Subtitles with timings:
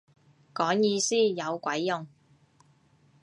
[0.55, 2.07] 講意思有鬼用